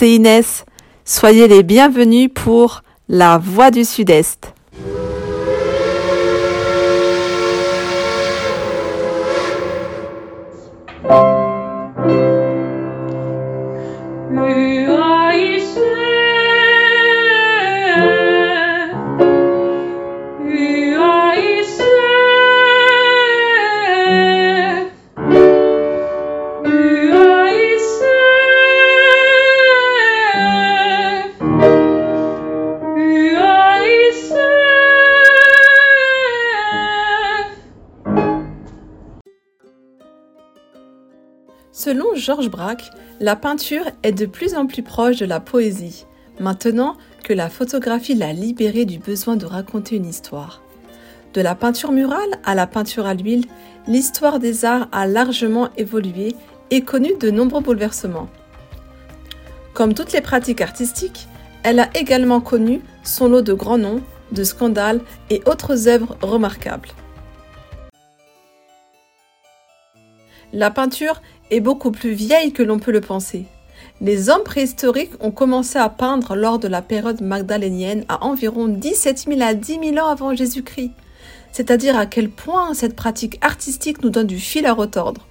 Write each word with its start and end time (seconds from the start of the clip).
c'est 0.00 0.12
Inès. 0.12 0.64
Soyez 1.04 1.46
les 1.46 1.62
bienvenus 1.62 2.30
pour 2.34 2.84
La 3.06 3.36
Voix 3.36 3.70
du 3.70 3.84
Sud-Est. 3.84 4.54
Selon 41.82 42.14
Georges 42.14 42.50
Braque, 42.50 42.90
la 43.20 43.36
peinture 43.36 43.86
est 44.02 44.12
de 44.12 44.26
plus 44.26 44.54
en 44.54 44.66
plus 44.66 44.82
proche 44.82 45.16
de 45.16 45.24
la 45.24 45.40
poésie, 45.40 46.04
maintenant 46.38 46.94
que 47.24 47.32
la 47.32 47.48
photographie 47.48 48.14
l'a 48.14 48.34
libérée 48.34 48.84
du 48.84 48.98
besoin 48.98 49.36
de 49.36 49.46
raconter 49.46 49.96
une 49.96 50.04
histoire. 50.04 50.60
De 51.32 51.40
la 51.40 51.54
peinture 51.54 51.92
murale 51.92 52.38
à 52.44 52.54
la 52.54 52.66
peinture 52.66 53.06
à 53.06 53.14
l'huile, 53.14 53.46
l'histoire 53.88 54.40
des 54.40 54.66
arts 54.66 54.88
a 54.92 55.06
largement 55.06 55.70
évolué 55.78 56.34
et 56.70 56.82
connu 56.82 57.14
de 57.18 57.30
nombreux 57.30 57.62
bouleversements. 57.62 58.28
Comme 59.72 59.94
toutes 59.94 60.12
les 60.12 60.20
pratiques 60.20 60.60
artistiques, 60.60 61.28
elle 61.62 61.80
a 61.80 61.88
également 61.94 62.42
connu 62.42 62.82
son 63.04 63.26
lot 63.26 63.40
de 63.40 63.54
grands 63.54 63.78
noms, 63.78 64.02
de 64.32 64.44
scandales 64.44 65.00
et 65.30 65.40
autres 65.46 65.88
œuvres 65.88 66.18
remarquables. 66.20 66.90
La 70.52 70.72
peinture 70.72 71.22
est 71.52 71.60
beaucoup 71.60 71.92
plus 71.92 72.10
vieille 72.10 72.52
que 72.52 72.64
l'on 72.64 72.80
peut 72.80 72.90
le 72.90 73.00
penser. 73.00 73.44
Les 74.00 74.30
hommes 74.30 74.42
préhistoriques 74.42 75.12
ont 75.20 75.30
commencé 75.30 75.78
à 75.78 75.88
peindre 75.88 76.34
lors 76.34 76.58
de 76.58 76.66
la 76.66 76.82
période 76.82 77.20
magdalénienne 77.20 78.04
à 78.08 78.24
environ 78.24 78.66
17 78.66 79.26
000 79.28 79.40
à 79.42 79.54
10 79.54 79.78
000 79.94 80.04
ans 80.04 80.08
avant 80.08 80.34
Jésus-Christ. 80.34 80.90
C'est-à-dire 81.52 81.96
à 81.96 82.06
quel 82.06 82.30
point 82.30 82.74
cette 82.74 82.96
pratique 82.96 83.38
artistique 83.42 84.02
nous 84.02 84.10
donne 84.10 84.26
du 84.26 84.40
fil 84.40 84.66
à 84.66 84.72
retordre. 84.72 85.26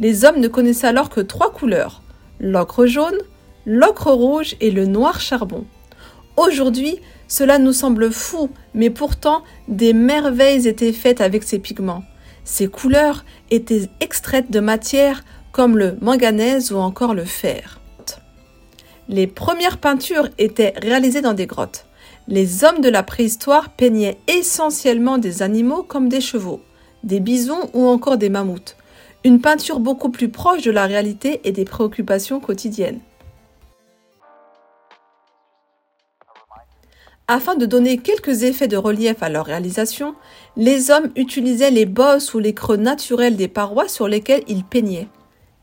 Les 0.00 0.24
hommes 0.24 0.40
ne 0.40 0.48
connaissaient 0.48 0.88
alors 0.88 1.10
que 1.10 1.20
trois 1.20 1.52
couleurs, 1.52 2.02
l'ocre 2.40 2.86
jaune, 2.86 3.18
l'ocre 3.66 4.10
rouge 4.10 4.56
et 4.60 4.70
le 4.72 4.86
noir 4.86 5.20
charbon. 5.20 5.64
Aujourd'hui, 6.36 6.98
cela 7.28 7.58
nous 7.58 7.72
semble 7.72 8.10
fou, 8.10 8.50
mais 8.74 8.90
pourtant 8.90 9.44
des 9.68 9.92
merveilles 9.92 10.66
étaient 10.66 10.92
faites 10.92 11.20
avec 11.20 11.44
ces 11.44 11.60
pigments. 11.60 12.02
Ces 12.44 12.68
couleurs 12.68 13.24
étaient 13.50 13.88
extraites 14.00 14.50
de 14.50 14.60
matières 14.60 15.24
comme 15.52 15.78
le 15.78 15.96
manganèse 16.00 16.72
ou 16.72 16.78
encore 16.78 17.14
le 17.14 17.24
fer. 17.24 17.80
Les 19.08 19.26
premières 19.26 19.78
peintures 19.78 20.28
étaient 20.38 20.72
réalisées 20.76 21.20
dans 21.20 21.34
des 21.34 21.46
grottes. 21.46 21.86
Les 22.28 22.62
hommes 22.62 22.80
de 22.80 22.88
la 22.88 23.02
préhistoire 23.02 23.70
peignaient 23.70 24.18
essentiellement 24.28 25.18
des 25.18 25.42
animaux 25.42 25.82
comme 25.82 26.08
des 26.08 26.20
chevaux, 26.20 26.60
des 27.02 27.18
bisons 27.18 27.70
ou 27.74 27.88
encore 27.88 28.18
des 28.18 28.28
mammouths. 28.28 28.76
Une 29.24 29.40
peinture 29.40 29.80
beaucoup 29.80 30.10
plus 30.10 30.28
proche 30.28 30.62
de 30.62 30.70
la 30.70 30.86
réalité 30.86 31.40
et 31.42 31.50
des 31.50 31.64
préoccupations 31.64 32.38
quotidiennes. 32.38 33.00
Afin 37.32 37.54
de 37.54 37.64
donner 37.64 37.98
quelques 37.98 38.42
effets 38.42 38.66
de 38.66 38.76
relief 38.76 39.22
à 39.22 39.28
leur 39.28 39.46
réalisation, 39.46 40.16
les 40.56 40.90
hommes 40.90 41.12
utilisaient 41.14 41.70
les 41.70 41.86
bosses 41.86 42.34
ou 42.34 42.40
les 42.40 42.54
creux 42.54 42.76
naturels 42.76 43.36
des 43.36 43.46
parois 43.46 43.86
sur 43.86 44.08
lesquels 44.08 44.42
ils 44.48 44.64
peignaient. 44.64 45.06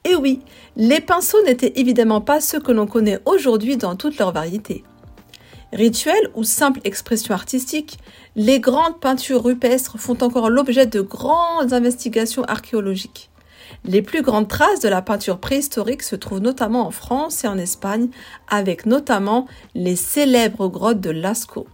Et 0.06 0.16
oui, 0.16 0.40
les 0.78 1.02
pinceaux 1.02 1.44
n'étaient 1.44 1.74
évidemment 1.76 2.22
pas 2.22 2.40
ceux 2.40 2.62
que 2.62 2.72
l'on 2.72 2.88
connaît 2.88 3.20
aujourd'hui 3.26 3.76
dans 3.76 3.98
toute 3.98 4.18
leur 4.18 4.32
variété. 4.32 4.86
Rituels 5.74 6.32
ou 6.36 6.46
simples 6.46 6.80
expressions 6.86 7.34
artistiques, 7.34 7.98
les 8.38 8.62
grandes 8.62 9.02
peintures 9.02 9.44
rupestres 9.44 10.00
font 10.00 10.24
encore 10.24 10.50
l'objet 10.50 10.86
de 10.86 11.02
grandes 11.02 11.74
investigations 11.74 12.46
archéologiques. 12.46 13.30
Les 13.88 14.02
plus 14.02 14.22
grandes 14.22 14.50
traces 14.50 14.82
de 14.82 14.90
la 14.90 15.02
peinture 15.02 15.40
préhistorique 15.40 16.04
se 16.04 16.18
trouvent 16.18 16.42
notamment 16.42 16.86
en 16.86 16.92
France 16.92 17.46
et 17.46 17.48
en 17.48 17.58
Espagne, 17.58 18.10
avec 18.50 18.86
notamment 18.86 19.48
les 19.76 19.96
célèbres 19.96 20.68
grottes 20.68 21.00
de 21.00 21.10
Lascaux. 21.10 21.68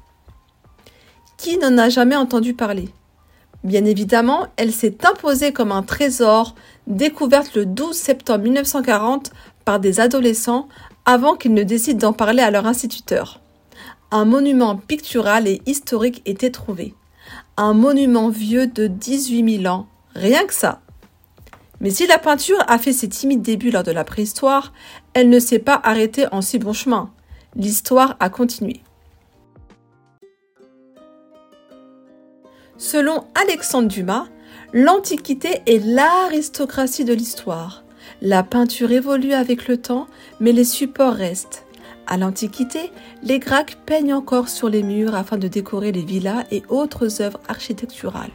Qui 1.37 1.57
n'en 1.57 1.77
a 1.79 1.89
jamais 1.89 2.15
entendu 2.15 2.53
parler? 2.53 2.89
Bien 3.63 3.83
évidemment, 3.85 4.45
elle 4.57 4.71
s'est 4.71 5.05
imposée 5.05 5.53
comme 5.53 5.71
un 5.71 5.81
trésor 5.81 6.53
découverte 6.85 7.55
le 7.55 7.65
12 7.65 7.95
septembre 7.95 8.43
1940 8.43 9.31
par 9.65 9.79
des 9.79 9.99
adolescents 9.99 10.67
avant 11.05 11.35
qu'ils 11.35 11.53
ne 11.55 11.63
décident 11.63 12.09
d'en 12.09 12.13
parler 12.13 12.43
à 12.43 12.51
leur 12.51 12.67
instituteur. 12.67 13.39
Un 14.11 14.25
monument 14.25 14.75
pictural 14.75 15.47
et 15.47 15.61
historique 15.65 16.21
était 16.25 16.51
trouvé. 16.51 16.93
Un 17.57 17.73
monument 17.73 18.29
vieux 18.29 18.67
de 18.67 18.85
18 18.85 19.61
000 19.63 19.73
ans, 19.73 19.87
rien 20.13 20.45
que 20.45 20.53
ça. 20.53 20.82
Mais 21.83 21.91
si 21.91 22.07
la 22.07 22.17
peinture 22.17 22.63
a 22.67 22.79
fait 22.79 22.93
ses 22.93 23.09
timides 23.09 23.41
débuts 23.41 23.69
lors 23.69 23.83
de 23.83 23.91
la 23.91 24.05
préhistoire, 24.05 24.71
elle 25.13 25.29
ne 25.29 25.39
s'est 25.39 25.59
pas 25.59 25.79
arrêtée 25.83 26.25
en 26.31 26.41
si 26.41 26.57
bon 26.57 26.71
chemin. 26.71 27.11
L'histoire 27.57 28.15
a 28.21 28.29
continué. 28.29 28.81
Selon 32.77 33.25
Alexandre 33.35 33.89
Dumas, 33.89 34.27
l'Antiquité 34.73 35.61
est 35.67 35.85
l'aristocratie 35.85 37.05
de 37.05 37.13
l'histoire. 37.13 37.83
La 38.21 38.43
peinture 38.43 38.91
évolue 38.91 39.33
avec 39.33 39.67
le 39.67 39.77
temps, 39.77 40.07
mais 40.39 40.53
les 40.53 40.63
supports 40.63 41.13
restent. 41.13 41.65
À 42.07 42.17
l'Antiquité, 42.17 42.91
les 43.23 43.39
Grecs 43.39 43.77
peignent 43.85 44.13
encore 44.13 44.47
sur 44.47 44.69
les 44.69 44.83
murs 44.83 45.15
afin 45.15 45.37
de 45.37 45.49
décorer 45.49 45.91
les 45.91 46.03
villas 46.03 46.45
et 46.49 46.63
autres 46.69 47.21
œuvres 47.21 47.39
architecturales. 47.49 48.31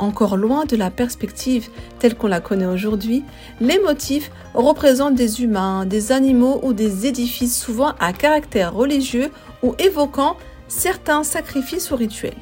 Encore 0.00 0.38
loin 0.38 0.64
de 0.64 0.76
la 0.76 0.90
perspective 0.90 1.68
telle 1.98 2.16
qu'on 2.16 2.26
la 2.26 2.40
connaît 2.40 2.66
aujourd'hui, 2.66 3.22
les 3.60 3.78
motifs 3.78 4.32
représentent 4.54 5.14
des 5.14 5.42
humains, 5.42 5.84
des 5.84 6.10
animaux 6.10 6.58
ou 6.62 6.72
des 6.72 7.06
édifices 7.06 7.56
souvent 7.56 7.92
à 8.00 8.14
caractère 8.14 8.74
religieux 8.74 9.30
ou 9.62 9.74
évoquant 9.78 10.36
certains 10.68 11.22
sacrifices 11.22 11.90
ou 11.90 11.96
rituels 11.96 12.34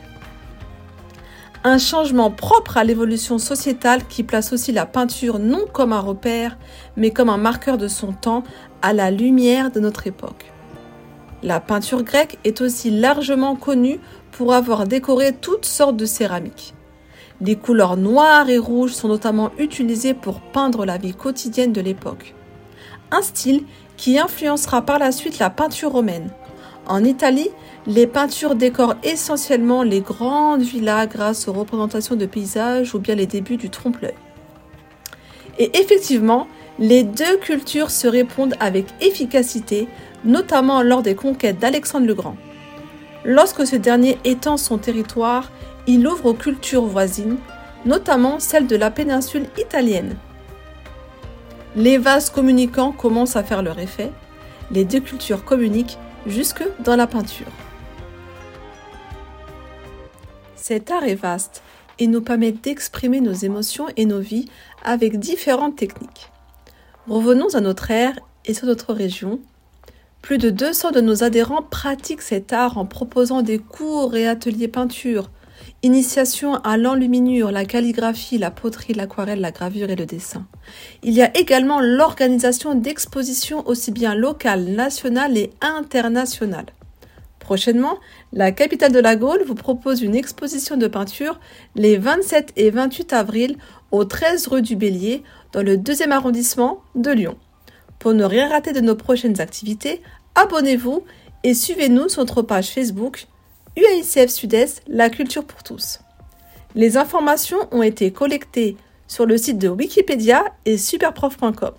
un 1.64 1.78
changement 1.78 2.30
propre 2.30 2.76
à 2.76 2.84
l'évolution 2.84 3.38
sociétale 3.38 4.06
qui 4.06 4.22
place 4.22 4.52
aussi 4.52 4.72
la 4.72 4.86
peinture 4.86 5.38
non 5.38 5.66
comme 5.70 5.92
un 5.92 6.00
repère, 6.00 6.56
mais 6.96 7.10
comme 7.10 7.28
un 7.28 7.36
marqueur 7.36 7.78
de 7.78 7.88
son 7.88 8.12
temps 8.12 8.42
à 8.80 8.92
la 8.92 9.10
lumière 9.10 9.70
de 9.70 9.80
notre 9.80 10.06
époque. 10.06 10.52
La 11.42 11.60
peinture 11.60 12.04
grecque 12.04 12.38
est 12.44 12.60
aussi 12.60 12.90
largement 12.90 13.54
connue 13.54 14.00
pour 14.32 14.54
avoir 14.54 14.86
décoré 14.86 15.32
toutes 15.32 15.66
sortes 15.66 15.96
de 15.96 16.06
céramiques. 16.06 16.74
Les 17.40 17.54
couleurs 17.54 17.96
noires 17.96 18.50
et 18.50 18.58
rouges 18.58 18.94
sont 18.94 19.06
notamment 19.06 19.52
utilisées 19.58 20.14
pour 20.14 20.40
peindre 20.40 20.84
la 20.84 20.98
vie 20.98 21.14
quotidienne 21.14 21.72
de 21.72 21.80
l'époque. 21.80 22.34
Un 23.12 23.22
style 23.22 23.62
qui 23.96 24.18
influencera 24.18 24.82
par 24.82 24.98
la 24.98 25.12
suite 25.12 25.38
la 25.38 25.48
peinture 25.48 25.92
romaine. 25.92 26.30
En 26.86 27.04
Italie, 27.04 27.50
les 27.86 28.08
peintures 28.08 28.56
décorent 28.56 28.96
essentiellement 29.04 29.84
les 29.84 30.00
grandes 30.00 30.62
villas 30.62 31.06
grâce 31.06 31.46
aux 31.46 31.52
représentations 31.52 32.16
de 32.16 32.26
paysages 32.26 32.94
ou 32.94 32.98
bien 32.98 33.14
les 33.14 33.26
débuts 33.26 33.56
du 33.56 33.70
trompe-l'œil. 33.70 34.14
Et 35.60 35.78
effectivement, 35.78 36.48
les 36.78 37.04
deux 37.04 37.36
cultures 37.38 37.90
se 37.90 38.08
répondent 38.08 38.54
avec 38.58 38.86
efficacité, 39.00 39.88
notamment 40.24 40.82
lors 40.82 41.02
des 41.02 41.14
conquêtes 41.14 41.58
d'Alexandre 41.58 42.06
le 42.06 42.14
Grand. 42.14 42.36
Lorsque 43.30 43.66
ce 43.66 43.76
dernier 43.76 44.18
étend 44.24 44.56
son 44.56 44.78
territoire, 44.78 45.52
il 45.86 46.08
ouvre 46.08 46.30
aux 46.30 46.34
cultures 46.34 46.86
voisines, 46.86 47.36
notamment 47.84 48.40
celles 48.40 48.66
de 48.66 48.74
la 48.74 48.90
péninsule 48.90 49.44
italienne. 49.58 50.16
Les 51.76 51.98
vases 51.98 52.30
communicants 52.30 52.90
commencent 52.90 53.36
à 53.36 53.44
faire 53.44 53.62
leur 53.62 53.78
effet, 53.80 54.10
les 54.70 54.86
deux 54.86 55.00
cultures 55.00 55.44
communiquent 55.44 55.98
jusque 56.26 56.64
dans 56.82 56.96
la 56.96 57.06
peinture. 57.06 57.52
Cet 60.56 60.90
art 60.90 61.04
est 61.04 61.14
vaste 61.14 61.62
et 61.98 62.06
nous 62.06 62.22
permet 62.22 62.52
d'exprimer 62.52 63.20
nos 63.20 63.34
émotions 63.34 63.88
et 63.98 64.06
nos 64.06 64.20
vies 64.20 64.48
avec 64.82 65.18
différentes 65.18 65.76
techniques. 65.76 66.30
Revenons 67.06 67.54
à 67.54 67.60
notre 67.60 67.90
ère 67.90 68.18
et 68.46 68.54
sur 68.54 68.66
notre 68.66 68.94
région. 68.94 69.38
Plus 70.28 70.36
de 70.36 70.50
200 70.50 70.90
de 70.90 71.00
nos 71.00 71.24
adhérents 71.24 71.62
pratiquent 71.62 72.20
cet 72.20 72.52
art 72.52 72.76
en 72.76 72.84
proposant 72.84 73.40
des 73.40 73.58
cours 73.58 74.14
et 74.14 74.28
ateliers 74.28 74.68
peinture. 74.68 75.30
Initiation 75.82 76.56
à 76.56 76.76
l'enluminure, 76.76 77.50
la 77.50 77.64
calligraphie, 77.64 78.36
la 78.36 78.50
poterie, 78.50 78.92
l'aquarelle, 78.92 79.40
la 79.40 79.52
gravure 79.52 79.88
et 79.88 79.96
le 79.96 80.04
dessin. 80.04 80.46
Il 81.02 81.14
y 81.14 81.22
a 81.22 81.34
également 81.34 81.80
l'organisation 81.80 82.74
d'expositions 82.74 83.66
aussi 83.66 83.90
bien 83.90 84.14
locales, 84.14 84.64
nationales 84.64 85.38
et 85.38 85.50
internationales. 85.62 86.66
Prochainement, 87.38 87.96
la 88.34 88.52
capitale 88.52 88.92
de 88.92 89.00
la 89.00 89.16
Gaule 89.16 89.44
vous 89.46 89.54
propose 89.54 90.02
une 90.02 90.14
exposition 90.14 90.76
de 90.76 90.88
peinture 90.88 91.40
les 91.74 91.96
27 91.96 92.52
et 92.56 92.68
28 92.68 93.14
avril 93.14 93.56
au 93.92 94.04
13 94.04 94.48
rue 94.48 94.60
du 94.60 94.76
Bélier 94.76 95.22
dans 95.52 95.62
le 95.62 95.78
deuxième 95.78 96.12
arrondissement 96.12 96.82
de 96.96 97.12
Lyon. 97.12 97.38
Pour 97.98 98.14
ne 98.14 98.24
rien 98.24 98.48
rater 98.48 98.72
de 98.72 98.80
nos 98.80 98.94
prochaines 98.94 99.40
activités, 99.40 100.02
abonnez-vous 100.38 101.04
et 101.42 101.52
suivez-nous 101.52 102.08
sur 102.08 102.22
notre 102.22 102.42
page 102.42 102.70
Facebook 102.70 103.26
UAICF 103.76 104.30
Sud-Est, 104.30 104.82
la 104.86 105.10
culture 105.10 105.44
pour 105.44 105.62
tous. 105.62 106.00
Les 106.74 106.96
informations 106.96 107.58
ont 107.72 107.82
été 107.82 108.12
collectées 108.12 108.76
sur 109.08 109.26
le 109.26 109.36
site 109.36 109.58
de 109.58 109.68
Wikipédia 109.68 110.44
et 110.64 110.78
superprof.com. 110.78 111.74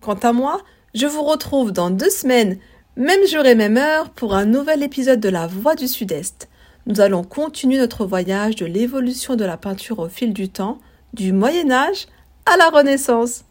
Quant 0.00 0.14
à 0.14 0.32
moi, 0.32 0.60
je 0.94 1.06
vous 1.06 1.22
retrouve 1.22 1.70
dans 1.70 1.90
deux 1.90 2.10
semaines, 2.10 2.58
même 2.96 3.26
jour 3.26 3.44
et 3.44 3.54
même 3.54 3.76
heure, 3.76 4.10
pour 4.10 4.34
un 4.34 4.46
nouvel 4.46 4.82
épisode 4.82 5.20
de 5.20 5.28
La 5.28 5.46
Voix 5.46 5.76
du 5.76 5.86
Sud-Est. 5.86 6.48
Nous 6.86 7.00
allons 7.00 7.22
continuer 7.22 7.78
notre 7.78 8.04
voyage 8.04 8.56
de 8.56 8.66
l'évolution 8.66 9.36
de 9.36 9.44
la 9.44 9.58
peinture 9.58 9.98
au 9.98 10.08
fil 10.08 10.32
du 10.32 10.48
temps, 10.48 10.78
du 11.12 11.32
Moyen 11.32 11.70
Âge 11.70 12.06
à 12.52 12.56
la 12.56 12.70
Renaissance. 12.70 13.44